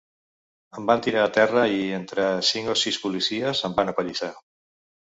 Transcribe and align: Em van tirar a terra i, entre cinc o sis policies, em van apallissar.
Em 0.79 0.87
van 0.91 1.03
tirar 1.09 1.21
a 1.25 1.31
terra 1.35 1.67
i, 1.75 1.83
entre 1.99 2.27
cinc 2.51 2.73
o 2.77 2.79
sis 2.87 2.99
policies, 3.07 3.65
em 3.71 3.79
van 3.79 3.95
apallissar. 3.97 4.35